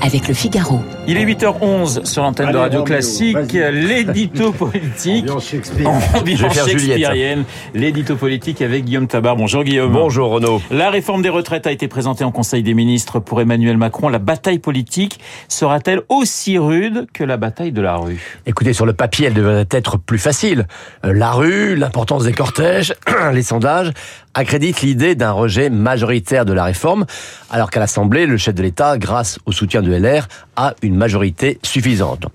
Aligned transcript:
avec 0.00 0.28
le 0.28 0.34
Figaro. 0.34 0.80
Il 1.06 1.16
est 1.16 1.24
8h11 1.24 2.04
sur 2.04 2.22
l'antenne 2.22 2.52
de 2.52 2.56
Radio 2.56 2.82
Classique, 2.82 3.36
l'édito 3.52 4.52
politique. 4.58 5.26
Ambiance 5.30 6.54
shakespearienne, 6.66 7.44
l'édito 7.74 8.16
politique 8.16 8.62
avec 8.62 8.84
Guillaume 8.84 9.06
Tabar. 9.06 9.36
Bonjour 9.36 9.64
Guillaume. 9.64 9.92
Bonjour 9.92 10.30
Renaud. 10.30 10.60
La 10.70 10.90
réforme 10.90 11.22
des 11.22 11.28
retraites 11.28 11.66
a 11.66 11.72
été 11.72 11.88
présentée 11.88 12.24
en 12.24 12.30
Conseil 12.32 12.62
des 12.62 12.74
ministres 12.74 13.20
pour 13.20 13.40
Emmanuel 13.40 13.76
Macron. 13.76 14.08
La 14.08 14.18
bataille 14.18 14.58
politique 14.58 15.20
sera-t-elle 15.48 16.02
aussi 16.08 16.58
rude 16.58 17.06
que 17.12 17.24
la 17.24 17.36
bataille 17.36 17.72
de 17.72 17.80
la 17.80 17.96
rue? 17.96 18.38
Écoutez, 18.46 18.72
sur 18.72 18.86
le 18.86 18.92
papier, 18.92 19.26
elle 19.26 19.34
devrait 19.34 19.66
être 19.70 19.98
plus 19.98 20.18
facile. 20.18 20.66
Euh, 21.04 21.12
La 21.12 21.32
rue, 21.32 21.74
l'importance 21.76 22.24
des 22.24 22.32
cortèges, 22.32 22.94
les 23.32 23.42
sondages 23.42 23.92
accréditent 24.34 24.82
l'idée 24.82 25.14
d'un 25.16 25.32
rejet 25.32 25.68
majoritaire 25.68 26.44
de 26.44 26.52
la 26.52 26.62
réforme, 26.64 27.06
alors 27.50 27.70
qu'à 27.70 27.80
l'Assemblée, 27.80 28.26
le 28.26 28.36
chef 28.36 28.54
de 28.54 28.62
l'État, 28.62 28.96
grâce 28.98 29.38
au 29.46 29.52
soutien 29.52 29.82
de 29.82 29.87
LR, 29.96 30.28
a 30.56 30.74
une 30.82 30.96
majorité 30.96 31.58
suffisante. 31.62 32.26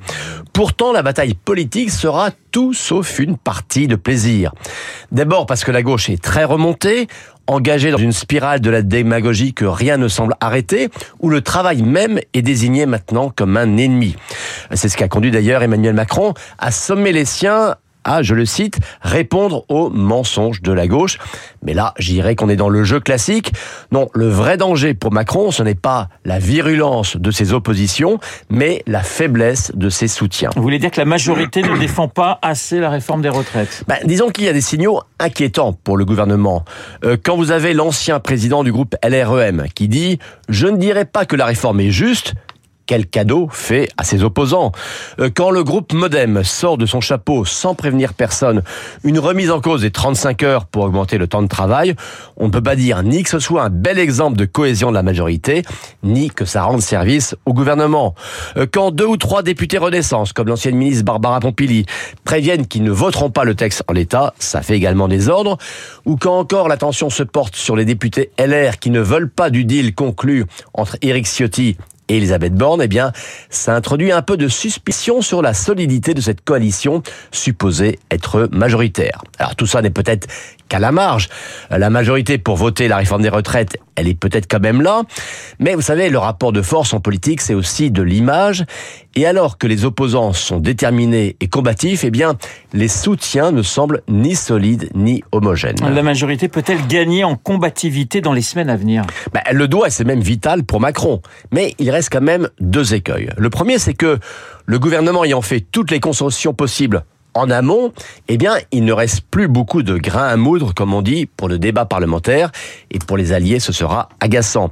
Pourtant, 0.53 0.93
la 0.93 1.01
bataille 1.01 1.33
politique 1.33 1.89
sera 1.89 2.29
tout 2.51 2.73
sauf 2.73 3.19
une 3.19 3.37
partie 3.37 3.87
de 3.87 3.95
plaisir. 3.95 4.53
D'abord 5.11 5.45
parce 5.45 5.63
que 5.63 5.71
la 5.71 5.81
gauche 5.81 6.09
est 6.09 6.21
très 6.21 6.43
remontée, 6.43 7.07
engagée 7.47 7.91
dans 7.91 7.97
une 7.97 8.11
spirale 8.11 8.61
de 8.61 8.69
la 8.69 8.81
démagogie 8.81 9.53
que 9.53 9.65
rien 9.65 9.97
ne 9.97 10.07
semble 10.07 10.35
arrêter, 10.39 10.89
où 11.19 11.29
le 11.29 11.41
travail 11.41 11.81
même 11.81 12.19
est 12.33 12.41
désigné 12.41 12.85
maintenant 12.85 13.31
comme 13.35 13.57
un 13.57 13.77
ennemi. 13.77 14.15
C'est 14.73 14.89
ce 14.89 14.97
qui 14.97 15.03
a 15.03 15.07
conduit 15.07 15.31
d'ailleurs 15.31 15.63
Emmanuel 15.63 15.93
Macron 15.93 16.33
à 16.59 16.71
sommer 16.71 17.11
les 17.11 17.25
siens 17.25 17.75
à, 18.03 18.23
je 18.23 18.35
le 18.35 18.45
cite, 18.45 18.79
répondre 19.01 19.65
aux 19.69 19.89
mensonges 19.89 20.61
de 20.61 20.71
la 20.71 20.87
gauche. 20.87 21.17
Mais 21.61 21.73
là, 21.73 21.93
je 21.97 22.11
dirais 22.11 22.35
qu'on 22.35 22.49
est 22.49 22.55
dans 22.55 22.69
le 22.69 22.83
jeu 22.83 22.99
classique. 22.99 23.53
Non, 23.91 24.09
le 24.13 24.27
vrai 24.27 24.57
danger 24.57 24.93
pour 24.93 25.11
Macron, 25.11 25.51
ce 25.51 25.63
n'est 25.63 25.75
pas 25.75 26.09
la 26.25 26.39
virulence 26.39 27.17
de 27.17 27.31
ses 27.31 27.53
oppositions, 27.53 28.19
mais 28.49 28.83
la 28.87 29.01
faiblesse 29.01 29.71
de 29.75 29.89
ses 29.89 30.07
soutiens. 30.07 30.49
Vous 30.55 30.61
voulez 30.61 30.79
dire 30.79 30.91
que 30.91 30.99
la 30.99 31.05
majorité 31.05 31.61
ne 31.61 31.77
défend 31.77 32.07
pas 32.07 32.39
assez 32.41 32.79
la 32.79 32.89
réforme 32.89 33.21
des 33.21 33.29
retraites? 33.29 33.83
Ben, 33.87 33.97
disons 34.05 34.29
qu'il 34.29 34.45
y 34.45 34.49
a 34.49 34.53
des 34.53 34.61
signaux 34.61 35.01
inquiétants 35.19 35.73
pour 35.73 35.97
le 35.97 36.05
gouvernement. 36.05 36.65
Euh, 37.03 37.17
quand 37.21 37.35
vous 37.35 37.51
avez 37.51 37.73
l'ancien 37.73 38.19
président 38.19 38.63
du 38.63 38.71
groupe 38.71 38.95
LREM 39.03 39.65
qui 39.73 39.87
dit 39.87 40.19
«Je 40.49 40.67
ne 40.67 40.77
dirais 40.77 41.05
pas 41.05 41.25
que 41.25 41.35
la 41.35 41.45
réforme 41.45 41.79
est 41.79 41.91
juste», 41.91 42.33
quel 42.85 43.07
cadeau 43.07 43.47
fait 43.51 43.89
à 43.97 44.03
ses 44.03 44.23
opposants 44.23 44.71
Euh, 45.19 45.29
Quand 45.33 45.51
le 45.51 45.63
groupe 45.63 45.93
Modem 45.93 46.43
sort 46.43 46.77
de 46.77 46.85
son 46.85 47.01
chapeau 47.01 47.45
sans 47.45 47.75
prévenir 47.75 48.13
personne 48.13 48.61
une 49.03 49.19
remise 49.19 49.51
en 49.51 49.61
cause 49.61 49.81
des 49.81 49.91
35 49.91 50.43
heures 50.43 50.65
pour 50.65 50.83
augmenter 50.83 51.17
le 51.17 51.27
temps 51.27 51.41
de 51.41 51.47
travail, 51.47 51.95
on 52.37 52.47
ne 52.47 52.51
peut 52.51 52.61
pas 52.61 52.75
dire 52.75 53.03
ni 53.03 53.23
que 53.23 53.29
ce 53.29 53.39
soit 53.39 53.63
un 53.63 53.69
bel 53.69 53.99
exemple 53.99 54.37
de 54.37 54.45
cohésion 54.45 54.89
de 54.89 54.95
la 54.95 55.03
majorité, 55.03 55.63
ni 56.03 56.29
que 56.29 56.45
ça 56.45 56.63
rende 56.63 56.81
service 56.81 57.35
au 57.45 57.53
gouvernement. 57.53 58.15
Euh, 58.57 58.65
Quand 58.71 58.91
deux 58.91 59.05
ou 59.05 59.17
trois 59.17 59.43
députés 59.43 59.77
Renaissance, 59.77 60.33
comme 60.33 60.47
l'ancienne 60.47 60.75
ministre 60.75 61.05
Barbara 61.05 61.39
Pompili, 61.39 61.85
préviennent 62.23 62.67
qu'ils 62.67 62.83
ne 62.83 62.91
voteront 62.91 63.29
pas 63.29 63.43
le 63.43 63.55
texte 63.55 63.83
en 63.87 63.93
l'état, 63.93 64.33
ça 64.39 64.61
fait 64.61 64.75
également 64.75 65.07
des 65.07 65.29
ordres. 65.29 65.57
Ou 66.05 66.15
quand 66.17 66.37
encore 66.37 66.67
l'attention 66.67 67.09
se 67.09 67.23
porte 67.23 67.55
sur 67.55 67.75
les 67.75 67.85
députés 67.85 68.31
LR 68.37 68.79
qui 68.79 68.89
ne 68.89 68.99
veulent 68.99 69.29
pas 69.29 69.49
du 69.49 69.65
deal 69.65 69.93
conclu 69.95 70.45
entre 70.73 70.97
Éric 71.01 71.25
Ciotti 71.27 71.77
et 72.13 72.17
Elisabeth 72.17 72.53
Borne, 72.53 72.81
eh 72.83 72.87
bien, 72.87 73.11
ça 73.49 73.75
introduit 73.75 74.11
un 74.11 74.21
peu 74.21 74.37
de 74.37 74.47
suspicion 74.47 75.21
sur 75.21 75.41
la 75.41 75.53
solidité 75.53 76.13
de 76.13 76.21
cette 76.21 76.43
coalition 76.43 77.01
supposée 77.31 77.99
être 78.11 78.47
majoritaire. 78.51 79.23
Alors 79.39 79.55
tout 79.55 79.65
ça 79.65 79.81
n'est 79.81 79.89
peut-être 79.89 80.27
qu'à 80.69 80.79
la 80.79 80.91
marge. 80.91 81.29
La 81.71 81.89
majorité 81.89 82.37
pour 82.37 82.55
voter 82.55 82.87
la 82.87 82.97
réforme 82.97 83.23
des 83.23 83.29
retraites, 83.29 83.77
elle 83.95 84.07
est 84.07 84.13
peut-être 84.13 84.47
quand 84.49 84.59
même 84.59 84.81
là. 84.81 85.01
Mais 85.59 85.75
vous 85.75 85.81
savez, 85.81 86.09
le 86.09 86.17
rapport 86.17 86.51
de 86.51 86.61
force 86.61 86.93
en 86.93 86.99
politique, 86.99 87.41
c'est 87.41 87.53
aussi 87.53 87.91
de 87.91 88.01
l'image. 88.01 88.63
Et 89.15 89.25
alors 89.25 89.57
que 89.57 89.67
les 89.67 89.85
opposants 89.85 90.33
sont 90.33 90.59
déterminés 90.59 91.35
et 91.39 91.47
combatifs, 91.47 92.03
eh 92.03 92.09
bien, 92.09 92.35
les 92.73 92.87
soutiens 92.87 93.51
ne 93.51 93.61
semblent 93.61 94.01
ni 94.07 94.35
solides 94.35 94.89
ni 94.95 95.23
homogènes. 95.31 95.77
La 95.93 96.01
majorité 96.01 96.47
peut-elle 96.47 96.87
gagner 96.87 97.23
en 97.23 97.35
combativité 97.35 98.21
dans 98.21 98.33
les 98.33 98.41
semaines 98.41 98.69
à 98.69 98.75
venir? 98.75 99.03
Ben, 99.31 99.41
elle 99.45 99.57
le 99.57 99.67
doit, 99.67 99.87
et 99.87 99.91
c'est 99.91 100.05
même 100.05 100.21
vital 100.21 100.63
pour 100.63 100.79
Macron. 100.79 101.21
Mais 101.51 101.75
il 101.77 101.91
reste 101.91 102.02
quand 102.09 102.21
même 102.21 102.49
deux 102.59 102.93
écueils. 102.93 103.29
Le 103.37 103.49
premier, 103.49 103.79
c'est 103.79 103.93
que 103.93 104.19
le 104.65 104.79
gouvernement 104.79 105.23
ayant 105.23 105.41
fait 105.41 105.59
toutes 105.59 105.91
les 105.91 105.99
concessions 105.99 106.53
possibles 106.53 107.03
en 107.33 107.49
amont, 107.49 107.91
eh 108.27 108.37
bien, 108.37 108.55
il 108.71 108.85
ne 108.85 108.93
reste 108.93 109.21
plus 109.21 109.47
beaucoup 109.47 109.83
de 109.83 109.97
grains 109.97 110.27
à 110.27 110.37
moudre, 110.37 110.73
comme 110.73 110.93
on 110.93 111.01
dit, 111.01 111.25
pour 111.25 111.49
le 111.49 111.57
débat 111.57 111.85
parlementaire, 111.85 112.51
et 112.91 112.99
pour 112.99 113.17
les 113.17 113.31
alliés, 113.31 113.59
ce 113.59 113.73
sera 113.73 114.09
agaçant. 114.19 114.71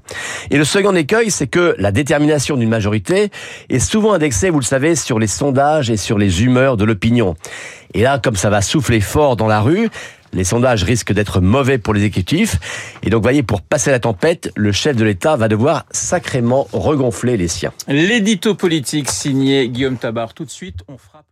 Et 0.52 0.58
le 0.58 0.64
second 0.64 0.96
écueil, 0.96 1.32
c'est 1.32 1.48
que 1.48 1.76
la 1.80 1.92
détermination 1.92 2.58
d'une 2.58 2.70
majorité 2.70 3.32
est 3.70 3.80
souvent 3.80 4.14
indexée, 4.14 4.50
vous 4.50 4.60
le 4.60 4.66
savez, 4.66 4.96
sur 4.96 5.18
les 5.18 5.28
sondages 5.28 5.90
et 5.90 5.98
sur 5.98 6.18
les 6.18 6.44
humeurs 6.44 6.78
de 6.78 6.86
l'opinion. 6.86 7.36
Et 7.94 8.04
là, 8.04 8.20
comme 8.20 8.36
ça 8.36 8.50
va 8.50 8.62
souffler 8.62 9.02
fort 9.02 9.36
dans 9.36 9.48
la 9.48 9.62
rue, 9.62 9.90
les 10.34 10.44
sondages 10.44 10.84
risquent 10.84 11.14
d'être 11.14 11.42
mauvais 11.42 11.78
pour 11.78 11.94
les 11.94 12.04
exécutifs. 12.04 12.60
Et 13.04 13.10
donc, 13.10 13.24
voyez, 13.24 13.44
pour 13.44 13.62
passer 13.62 13.92
la 13.92 14.00
tempête, 14.00 14.52
le 14.56 14.72
chef 14.72 14.96
de 14.96 15.04
l'État 15.04 15.36
va 15.36 15.48
devoir 15.48 15.86
sacrément 15.92 16.68
regonfler 16.72 17.38
les 17.38 17.48
siens. 17.48 17.74
L'édito 17.88 18.56
politique 18.56 19.10
signé 19.10 19.70
Guillaume 19.70 19.98
Tabar. 19.98 20.34
Tout 20.34 20.46
de 20.46 20.52
suite, 20.52 20.84
on 20.88 20.98
frappe. 20.98 21.31